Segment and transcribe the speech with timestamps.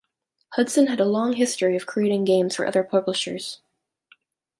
[0.53, 3.61] Hudson had a long history of creating games for other publishers.